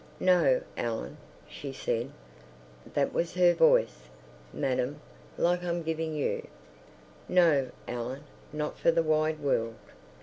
[0.19, 1.17] "No, Ellen,"
[1.47, 4.05] she said—that was her voice,
[4.51, 4.99] madam,
[5.37, 9.75] like I'm giving you—"No, Ellen, not for the wide world!"